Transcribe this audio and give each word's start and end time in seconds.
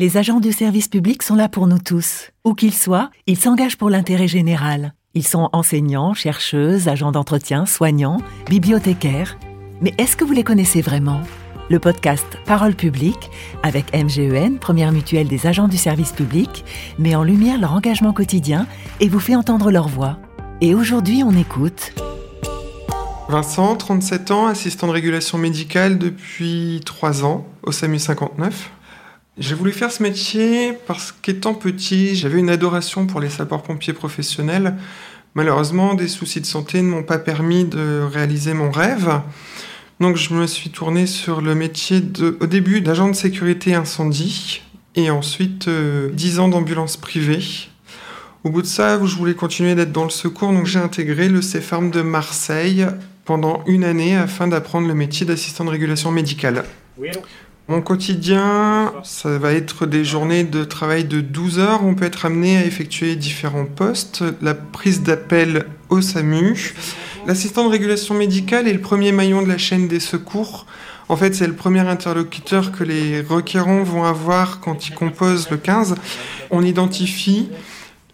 Les 0.00 0.16
agents 0.16 0.40
du 0.40 0.50
service 0.50 0.88
public 0.88 1.22
sont 1.22 1.34
là 1.34 1.50
pour 1.50 1.66
nous 1.66 1.78
tous. 1.78 2.30
Où 2.46 2.54
qu'ils 2.54 2.72
soient, 2.72 3.10
ils 3.26 3.36
s'engagent 3.36 3.76
pour 3.76 3.90
l'intérêt 3.90 4.28
général. 4.28 4.94
Ils 5.12 5.26
sont 5.26 5.50
enseignants, 5.52 6.14
chercheuses, 6.14 6.88
agents 6.88 7.12
d'entretien, 7.12 7.66
soignants, 7.66 8.16
bibliothécaires. 8.48 9.38
Mais 9.82 9.92
est-ce 9.98 10.16
que 10.16 10.24
vous 10.24 10.32
les 10.32 10.42
connaissez 10.42 10.80
vraiment? 10.80 11.20
Le 11.68 11.78
podcast 11.78 12.24
Parole 12.46 12.74
publique, 12.74 13.30
avec 13.62 13.94
MGEN, 13.94 14.58
première 14.58 14.90
mutuelle 14.90 15.28
des 15.28 15.46
agents 15.46 15.68
du 15.68 15.76
service 15.76 16.12
public, 16.12 16.64
met 16.98 17.14
en 17.14 17.22
lumière 17.22 17.60
leur 17.60 17.74
engagement 17.74 18.14
quotidien 18.14 18.66
et 19.00 19.08
vous 19.10 19.20
fait 19.20 19.36
entendre 19.36 19.70
leur 19.70 19.88
voix. 19.88 20.18
Et 20.62 20.74
aujourd'hui, 20.74 21.22
on 21.26 21.32
écoute 21.32 21.92
Vincent, 23.28 23.76
37 23.76 24.30
ans, 24.30 24.46
assistant 24.46 24.86
de 24.86 24.92
régulation 24.92 25.36
médicale 25.36 25.98
depuis 25.98 26.80
3 26.86 27.22
ans 27.22 27.46
au 27.62 27.70
SAMU 27.70 27.98
59. 27.98 28.70
J'ai 29.38 29.54
voulu 29.54 29.72
faire 29.72 29.92
ce 29.92 30.02
métier 30.02 30.72
parce 30.86 31.12
qu'étant 31.12 31.54
petit, 31.54 32.14
j'avais 32.14 32.38
une 32.38 32.50
adoration 32.50 33.06
pour 33.06 33.20
les 33.20 33.30
sapeurs-pompiers 33.30 33.92
professionnels. 33.92 34.74
Malheureusement, 35.34 35.94
des 35.94 36.08
soucis 36.08 36.40
de 36.40 36.46
santé 36.46 36.82
ne 36.82 36.88
m'ont 36.88 37.04
pas 37.04 37.18
permis 37.18 37.64
de 37.64 38.00
réaliser 38.12 38.52
mon 38.52 38.70
rêve. 38.70 39.20
Donc 40.00 40.16
je 40.16 40.34
me 40.34 40.46
suis 40.46 40.70
tourné 40.70 41.06
sur 41.06 41.40
le 41.40 41.54
métier 41.54 42.02
au 42.40 42.46
début 42.46 42.80
d'agent 42.80 43.08
de 43.08 43.14
sécurité 43.14 43.74
incendie 43.74 44.62
et 44.96 45.10
ensuite 45.10 45.68
10 45.68 46.40
ans 46.40 46.48
d'ambulance 46.48 46.96
privée. 46.96 47.44
Au 48.42 48.50
bout 48.50 48.62
de 48.62 48.66
ça, 48.66 48.98
je 49.04 49.16
voulais 49.16 49.34
continuer 49.34 49.74
d'être 49.74 49.92
dans 49.92 50.04
le 50.04 50.10
secours, 50.10 50.52
donc 50.52 50.66
j'ai 50.66 50.78
intégré 50.78 51.28
le 51.28 51.42
CEFARM 51.42 51.90
de 51.90 52.00
Marseille 52.02 52.86
pendant 53.26 53.62
une 53.66 53.84
année 53.84 54.16
afin 54.16 54.48
d'apprendre 54.48 54.88
le 54.88 54.94
métier 54.94 55.26
d'assistant 55.26 55.64
de 55.64 55.70
régulation 55.70 56.10
médicale. 56.10 56.64
Mon 57.70 57.82
quotidien, 57.82 58.92
ça 59.04 59.38
va 59.38 59.52
être 59.52 59.86
des 59.86 60.04
journées 60.04 60.42
de 60.42 60.64
travail 60.64 61.04
de 61.04 61.20
12 61.20 61.60
heures. 61.60 61.84
On 61.84 61.94
peut 61.94 62.04
être 62.04 62.26
amené 62.26 62.56
à 62.56 62.66
effectuer 62.66 63.14
différents 63.14 63.64
postes. 63.64 64.24
La 64.42 64.54
prise 64.54 65.04
d'appel 65.04 65.66
au 65.88 66.00
SAMU. 66.00 66.74
L'assistant 67.28 67.64
de 67.64 67.70
régulation 67.70 68.16
médicale 68.16 68.66
est 68.66 68.72
le 68.72 68.80
premier 68.80 69.12
maillon 69.12 69.40
de 69.40 69.46
la 69.46 69.56
chaîne 69.56 69.86
des 69.86 70.00
secours. 70.00 70.66
En 71.08 71.16
fait, 71.16 71.32
c'est 71.32 71.46
le 71.46 71.52
premier 71.52 71.78
interlocuteur 71.78 72.72
que 72.72 72.82
les 72.82 73.20
requérants 73.20 73.84
vont 73.84 74.02
avoir 74.02 74.58
quand 74.58 74.88
ils 74.88 74.94
composent 74.96 75.48
le 75.48 75.56
15. 75.56 75.94
On 76.50 76.64
identifie 76.64 77.50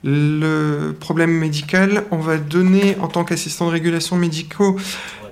le 0.04 0.94
problème 1.00 1.30
médical, 1.30 2.04
on 2.10 2.18
va 2.18 2.36
donner 2.36 2.98
en 3.00 3.08
tant 3.08 3.24
qu'assistant 3.24 3.68
de 3.68 3.70
régulation 3.70 4.16
médicaux 4.16 4.76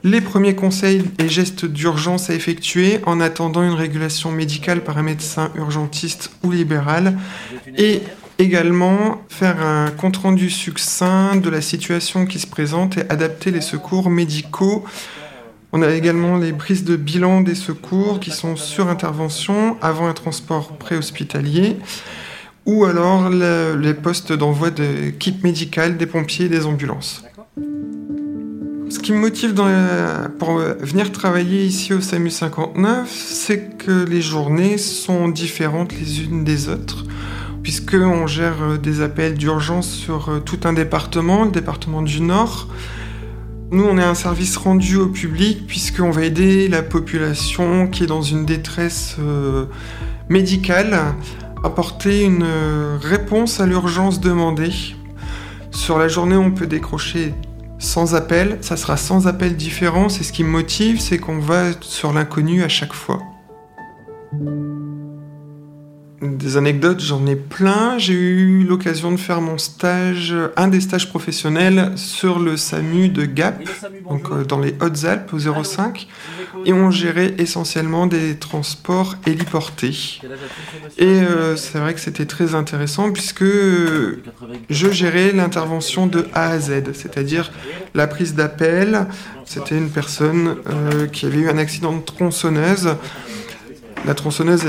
les 0.05 0.20
premiers 0.20 0.55
conseils 0.55 1.02
et 1.19 1.30
gestes 1.30 1.64
d'urgence 1.64 2.28
à 2.28 2.34
effectuer 2.34 3.00
en 3.06 3.20
attendant 3.20 3.62
une 3.62 3.72
régulation 3.72 4.30
médicale 4.30 4.84
par 4.84 4.98
un 4.98 5.02
médecin 5.02 5.50
urgentiste 5.56 6.30
ou 6.44 6.52
libéral 6.52 7.16
et 7.78 8.02
également 8.38 9.22
faire 9.30 9.64
un 9.64 9.91
compte-rendu 9.91 10.50
succinct 10.50 11.36
de 11.36 11.48
la 11.48 11.62
situation 11.62 12.27
qui 12.27 12.38
se 12.38 12.47
présente 12.47 12.98
et 12.98 13.08
adapter 13.08 13.50
les 13.50 13.62
secours 13.62 14.10
médicaux. 14.10 14.84
On 15.72 15.80
a 15.80 15.91
également 15.91 16.36
les 16.36 16.52
prises 16.52 16.84
de 16.84 16.97
bilan 16.97 17.41
des 17.41 17.55
secours 17.55 18.20
qui 18.20 18.30
sont 18.30 18.56
sur 18.56 18.88
intervention 18.88 19.78
avant 19.80 20.06
un 20.06 20.12
transport 20.12 20.77
préhospitalier 20.77 21.77
ou 22.66 22.84
alors 22.84 23.30
les 23.30 23.94
postes 23.94 24.34
d'envoi 24.34 24.70
de 24.70 25.12
médicales 25.42 25.97
des 25.97 26.06
pompiers 26.06 26.47
et 26.47 26.50
des 26.50 26.66
ambulances. 26.66 27.25
Ce 28.95 29.00
qui 29.00 29.12
me 29.12 29.19
motive 29.19 29.55
pour 30.39 30.59
venir 30.59 31.11
travailler 31.11 31.64
ici 31.64 31.92
au 31.92 32.00
SAMU 32.00 32.31
59, 32.31 33.11
c'est 33.11 33.77
que 33.77 34.05
les 34.05 34.23
journées 34.23 34.78
sont 34.78 35.27
différentes 35.27 35.92
les 35.92 36.23
unes 36.23 36.45
des 36.45 36.69
autres, 36.69 37.05
puisqu'on 37.65 38.28
gère 38.28 38.78
des 38.78 39.00
appels 39.00 39.34
d'urgence 39.34 39.91
sur 39.91 40.41
tout 40.45 40.61
un 40.62 40.72
département, 40.72 41.45
le 41.45 41.50
département 41.50 42.03
du 42.03 42.20
Nord. 42.20 42.69
Nous, 43.72 43.83
on 43.83 43.98
est 43.98 44.05
un 44.05 44.15
service 44.15 44.56
rendu 44.56 44.97
au 44.97 45.09
public, 45.09 45.66
puisqu'on 45.66 46.12
va 46.12 46.22
aider 46.22 46.69
la 46.69 46.82
population 46.82 47.88
qui 47.88 48.05
est 48.05 48.06
dans 48.06 48.22
une 48.22 48.47
détresse 48.47 49.16
euh, 49.19 49.65
médicale 50.28 51.16
apporter 51.65 52.22
une 52.22 52.47
réponse 53.03 53.59
à 53.59 53.66
l'urgence 53.66 54.21
demandée. 54.21 54.71
Sur 55.72 55.99
la 55.99 56.06
journée, 56.06 56.37
on 56.37 56.53
peut 56.53 56.69
décrocher 56.69 57.34
sans 57.79 58.15
appel, 58.15 58.59
ça 58.61 58.77
sera 58.77 58.97
sans 58.97 59.27
appel 59.27 59.57
différent, 59.57 60.09
c'est 60.09 60.25
ce 60.25 60.33
qui 60.33 60.45
me 60.45 60.51
motive, 60.51 61.01
c'est 61.01 61.19
qu'on 61.19 61.39
va 61.39 61.73
sur 61.81 62.12
l'inconnu 62.12 62.62
à 62.62 62.69
chaque 62.69 62.93
fois. 62.93 63.21
Des 66.25 66.57
anecdotes, 66.57 67.01
j'en 67.01 67.27
ai 67.27 67.37
plein. 67.37 67.99
J'ai 67.99 68.15
eu 68.15 68.65
l'occasion 68.65 69.12
de 69.12 69.19
faire 69.19 69.43
mon 69.43 69.59
stage, 69.59 70.35
un 70.57 70.69
des 70.69 70.81
stages 70.81 71.11
professionnels 71.11 71.93
sur 71.97 72.39
le 72.39 72.57
SAMU 72.57 73.11
de 73.11 73.27
Gap, 73.27 73.62
donc 74.09 74.31
euh, 74.31 74.43
dans 74.43 74.59
les 74.59 74.75
Hautes-Alpes 74.81 75.35
au 75.35 75.39
05, 75.39 76.09
et 76.65 76.73
on 76.73 76.91
gérait 76.91 77.35
essentiellement 77.37 78.07
des 78.07 78.37
transports 78.37 79.17
héliportés. 79.27 80.21
Et 80.97 81.05
euh, 81.05 81.57
c'est 81.57 81.79
vrai 81.79 81.93
que 81.93 82.01
c'était 82.01 82.27
très 82.27 82.55
intéressant 82.55 83.12
puisque 83.12 83.45
je 83.45 84.91
gérais 84.91 85.33
l'intervention 85.33 86.06
de 86.06 86.27
A 86.33 86.49
à 86.51 86.59
Z, 86.59 86.93
c'est-à-dire 86.95 87.53
la 87.95 88.06
prise 88.06 88.35
d'appel. 88.35 89.09
C'était 89.45 89.77
une 89.77 89.91
personne 89.91 90.56
euh, 90.71 91.06
qui 91.06 91.27
avait 91.27 91.41
eu 91.41 91.51
un 91.51 91.59
accident 91.59 91.93
de 91.93 92.01
tronçonneuse 92.01 92.97
la 94.06 94.15
tronçonneuse 94.15 94.65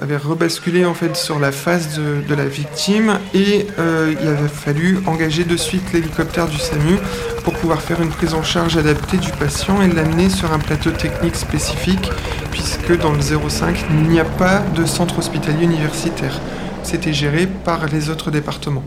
avait 0.00 0.16
rebasculé 0.16 0.84
en 0.84 0.94
fait 0.94 1.16
sur 1.16 1.38
la 1.38 1.52
face 1.52 1.98
de, 1.98 2.34
la 2.34 2.44
victime 2.44 3.18
et 3.32 3.66
euh, 3.78 4.14
il 4.20 4.26
avait 4.26 4.48
fallu 4.48 4.98
engager 5.06 5.44
de 5.44 5.56
suite 5.56 5.92
l'hélicoptère 5.92 6.48
du 6.48 6.58
SAMU 6.58 6.98
pour 7.44 7.54
pouvoir 7.54 7.80
faire 7.80 8.02
une 8.02 8.10
prise 8.10 8.34
en 8.34 8.42
charge 8.42 8.76
adaptée 8.76 9.16
du 9.16 9.30
patient 9.30 9.80
et 9.80 9.88
l'amener 9.88 10.28
sur 10.28 10.52
un 10.52 10.58
plateau 10.58 10.90
technique 10.90 11.36
spécifique 11.36 12.10
puisque 12.50 12.96
dans 12.98 13.12
le 13.12 13.20
05 13.20 13.84
il 13.90 14.08
n'y 14.08 14.20
a 14.20 14.24
pas 14.24 14.60
de 14.74 14.84
centre 14.84 15.18
hospitalier 15.18 15.64
universitaire. 15.64 16.40
C'était 16.82 17.14
géré 17.14 17.46
par 17.46 17.86
les 17.86 18.10
autres 18.10 18.30
départements. 18.30 18.84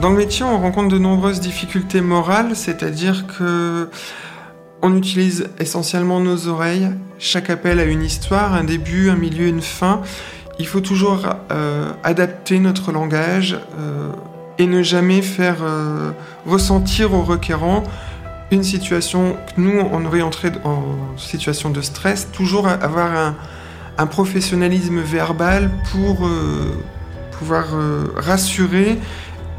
Dans 0.00 0.10
le 0.10 0.16
métier, 0.16 0.44
on 0.44 0.58
rencontre 0.58 0.88
de 0.88 0.98
nombreuses 0.98 1.40
difficultés 1.40 2.00
morales, 2.00 2.54
c'est-à-dire 2.54 3.24
que 3.26 3.90
on 4.82 4.96
utilise 4.96 5.48
essentiellement 5.58 6.20
nos 6.20 6.48
oreilles. 6.48 6.90
Chaque 7.18 7.50
appel 7.50 7.80
a 7.80 7.84
une 7.84 8.02
histoire, 8.02 8.54
un 8.54 8.64
début, 8.64 9.10
un 9.10 9.16
milieu, 9.16 9.46
une 9.46 9.62
fin. 9.62 10.02
Il 10.58 10.66
faut 10.66 10.80
toujours 10.80 11.26
euh, 11.50 11.92
adapter 12.04 12.58
notre 12.58 12.92
langage 12.92 13.58
euh, 13.78 14.10
et 14.58 14.66
ne 14.66 14.82
jamais 14.82 15.22
faire 15.22 15.56
euh, 15.62 16.10
ressentir 16.46 17.14
au 17.14 17.22
requérant 17.22 17.82
une 18.50 18.62
situation 18.62 19.34
que 19.34 19.60
nous, 19.60 19.78
on 19.92 20.04
aurait 20.06 20.22
entré 20.22 20.50
en 20.64 21.16
situation 21.18 21.70
de 21.70 21.82
stress. 21.82 22.28
Toujours 22.32 22.66
avoir 22.66 23.14
un, 23.14 23.36
un 23.98 24.06
professionnalisme 24.06 25.00
verbal 25.00 25.70
pour 25.92 26.26
pouvoir 27.38 27.66
rassurer 28.16 28.98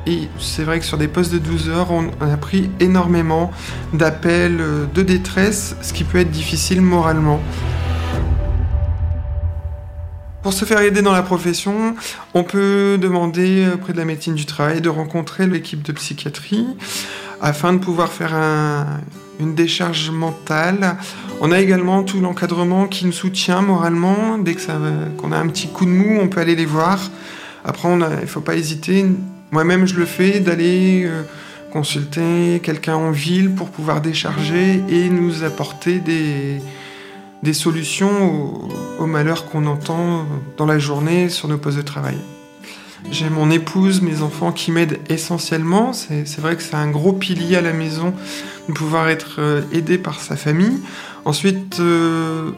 et 0.05 0.27
c'est 0.39 0.63
vrai 0.63 0.79
que 0.79 0.85
sur 0.85 0.97
des 0.97 1.07
postes 1.07 1.31
de 1.31 1.39
12 1.39 1.69
heures, 1.69 1.91
on 1.91 2.09
a 2.21 2.37
pris 2.37 2.69
énormément 2.79 3.51
d'appels 3.93 4.59
euh, 4.59 4.85
de 4.93 5.01
détresse, 5.01 5.75
ce 5.81 5.93
qui 5.93 6.03
peut 6.03 6.19
être 6.19 6.31
difficile 6.31 6.81
moralement. 6.81 7.39
Pour 10.41 10.53
se 10.53 10.63
faire 10.63 10.81
aider 10.81 11.01
dans 11.01 11.11
la 11.11 11.21
profession, 11.21 11.95
on 12.33 12.43
peut 12.43 12.97
demander 12.99 13.67
auprès 13.73 13.91
de 13.91 13.97
la 13.97 14.05
médecine 14.05 14.35
du 14.35 14.45
travail 14.45 14.79
de 14.79 14.87
rencontrer 14.87 15.47
l'équipe 15.47 15.81
de 15.81 15.91
psychiatrie 15.91 16.65
afin 17.41 17.73
de 17.73 17.79
pouvoir 17.79 18.09
faire 18.09 18.33
une 19.39 19.53
décharge 19.53 20.11
mentale. 20.11 20.97
On 21.41 21.51
a 21.51 21.59
également 21.59 22.03
tout 22.03 22.21
l'encadrement 22.21 22.87
qui 22.87 23.05
nous 23.05 23.11
soutient 23.11 23.61
moralement. 23.61 24.37
Dès 24.37 24.55
qu'on 24.55 25.31
a 25.33 25.37
un 25.37 25.47
petit 25.47 25.67
coup 25.67 25.85
de 25.85 25.91
mou, 25.91 26.19
on 26.21 26.29
peut 26.29 26.39
aller 26.39 26.55
les 26.55 26.65
voir. 26.65 26.99
Après, 27.65 27.89
il 27.91 27.97
ne 27.97 28.25
faut 28.25 28.41
pas 28.41 28.55
hésiter. 28.55 29.05
Moi-même, 29.51 29.87
je 29.87 29.95
le 29.95 30.05
fais 30.05 30.39
d'aller 30.39 31.03
euh, 31.05 31.23
consulter 31.71 32.59
quelqu'un 32.63 32.95
en 32.95 33.11
ville 33.11 33.51
pour 33.51 33.69
pouvoir 33.69 33.99
décharger 34.01 34.83
et 34.89 35.09
nous 35.09 35.43
apporter 35.43 35.99
des, 35.99 37.53
solutions 37.53 38.61
aux, 38.99 39.07
malheurs 39.07 39.45
qu'on 39.45 39.65
entend 39.65 40.25
dans 40.57 40.67
la 40.67 40.77
journée 40.77 41.29
sur 41.29 41.47
nos 41.47 41.57
postes 41.57 41.77
de 41.77 41.83
travail. 41.83 42.17
J'ai 43.11 43.29
mon 43.29 43.49
épouse, 43.49 44.01
mes 44.01 44.21
enfants 44.21 44.51
qui 44.51 44.71
m'aident 44.71 44.99
essentiellement. 45.09 45.93
C'est 45.93 46.39
vrai 46.39 46.55
que 46.55 46.61
c'est 46.61 46.75
un 46.75 46.91
gros 46.91 47.13
pilier 47.13 47.55
à 47.55 47.61
la 47.61 47.73
maison 47.73 48.13
de 48.67 48.73
pouvoir 48.73 49.09
être 49.09 49.37
euh, 49.39 49.61
aidé 49.71 49.97
par 49.97 50.19
sa 50.19 50.35
famille. 50.35 50.77
Ensuite, 51.25 51.79
euh, 51.79 52.51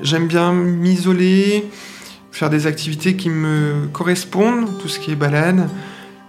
j'aime 0.00 0.26
bien 0.26 0.52
m'isoler, 0.52 1.64
faire 2.32 2.50
des 2.50 2.66
activités 2.66 3.14
qui 3.14 3.30
me 3.30 3.86
correspondent, 3.92 4.78
tout 4.80 4.88
ce 4.88 4.98
qui 4.98 5.12
est 5.12 5.16
balade. 5.16 5.68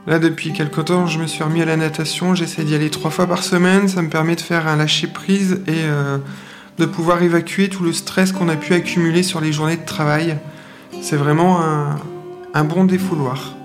Là, 0.05 0.19
depuis 0.19 0.51
quelques 0.51 0.85
temps, 0.85 1.07
je 1.07 1.17
me 1.17 1.27
suis 1.27 1.43
remis 1.43 1.61
à 1.61 1.65
la 1.65 1.77
natation. 1.77 2.35
J'essaie 2.35 2.65
d'y 2.65 2.75
aller 2.75 2.89
trois 2.89 3.09
fois 3.09 3.25
par 3.25 3.41
semaine. 3.41 3.87
Ça 3.87 4.01
me 4.01 4.09
permet 4.09 4.35
de 4.35 4.41
faire 4.41 4.67
un 4.67 4.75
lâcher-prise 4.75 5.61
et 5.65 5.85
euh, 5.85 6.17
de 6.77 6.85
pouvoir 6.85 7.23
évacuer 7.23 7.69
tout 7.69 7.83
le 7.83 7.93
stress 7.93 8.33
qu'on 8.33 8.49
a 8.49 8.57
pu 8.57 8.73
accumuler 8.73 9.23
sur 9.23 9.39
les 9.39 9.53
journées 9.53 9.77
de 9.77 9.85
travail. 9.85 10.37
C'est 11.01 11.15
vraiment 11.15 11.61
un, 12.53 12.63
bon 12.65 12.83
défouloir. 12.83 13.55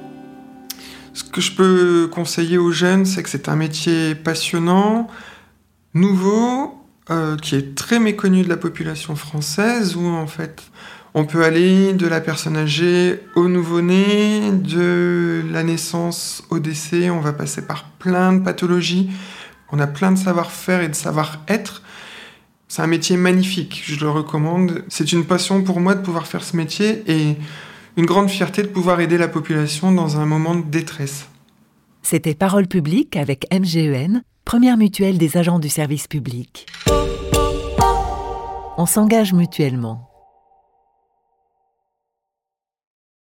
Ce 1.13 1.25
que 1.25 1.41
je 1.41 1.53
peux 1.53 2.09
conseiller 2.11 2.57
aux 2.57 2.71
jeunes, 2.71 3.05
c'est 3.05 3.25
que 3.25 3.29
c'est 3.29 3.49
un 3.49 3.57
métier 3.57 4.15
passionnant, 4.15 5.09
nouveau, 5.95 6.85
euh, 7.11 7.37
qui 7.37 7.57
est 7.57 7.75
très 7.75 7.99
méconnu 7.99 8.43
de 8.45 8.49
la 8.49 8.57
population 8.57 9.17
française, 9.17 9.97
où 9.97 10.07
en 10.07 10.29
fait 10.29 10.63
on 11.15 11.25
peut 11.25 11.45
aller 11.45 11.93
de 11.93 12.07
la 12.07 12.21
personne 12.21 12.57
âgée 12.57 13.21
au 13.35 13.49
nouveau-né, 13.49 14.51
de 14.53 15.43
la 15.51 15.63
naissance 15.63 16.45
au 16.51 16.59
décès, 16.59 17.11
on 17.11 17.21
va 17.21 17.33
passer 17.33 17.63
par 17.63 17.85
plein 17.99 18.33
de 18.33 18.45
pathologies, 18.45 19.11
on 19.73 19.79
a 19.79 19.87
plein 19.87 20.13
de 20.13 20.19
savoir-faire 20.19 20.83
et 20.83 20.89
de 20.89 20.95
savoir-être. 20.95 21.83
C'est 22.69 22.83
un 22.83 22.87
métier 22.87 23.17
magnifique, 23.17 23.83
je 23.85 23.99
le 23.99 24.11
recommande. 24.11 24.85
C'est 24.89 25.13
une 25.13 25.25
passion 25.25 25.63
pour 25.63 25.81
moi 25.81 25.95
de 25.95 26.03
pouvoir 26.03 26.27
faire 26.27 26.45
ce 26.45 26.57
métier 26.57 27.03
et 27.07 27.37
une 27.97 28.07
grande 28.07 28.29
fierté 28.29 28.63
de 28.63 28.69
pouvoir 28.69 29.01
aider 29.01 29.19
la 29.19 29.29
population 29.29 29.91
dans 29.91 30.19
un 30.19 30.27
moment 30.27 30.55
de 30.55 30.63
détresse. 30.63 31.27
C'était 32.03 32.35
Parole 32.35 32.69
publique 32.69 33.17
avec 33.17 33.47
MGEN, 33.53 34.23
première 34.45 34.77
mutuelle 34.77 35.19
des 35.19 35.37
agents 35.37 35.59
du 35.59 35.69
service 35.69 36.07
public. 36.07 36.67
On 38.77 38.87
s'engage 38.87 39.33
mutuellement. 39.33 40.08